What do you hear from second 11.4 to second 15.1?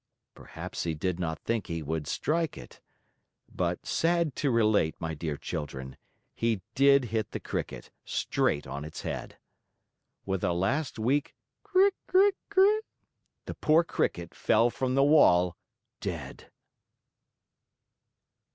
"cri cri cri" the poor Cricket fell from the